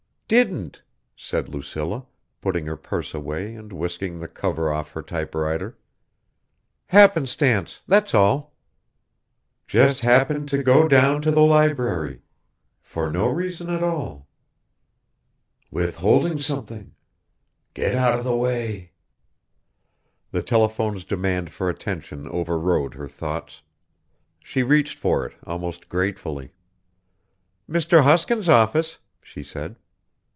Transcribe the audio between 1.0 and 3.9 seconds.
said Lucilla, putting her purse away and